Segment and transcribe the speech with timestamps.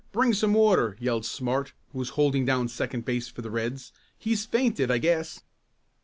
[0.11, 3.91] Bring some water!" yelled Smart, who was holding down second base for the Reds.
[4.17, 5.43] "He's fainted I guess."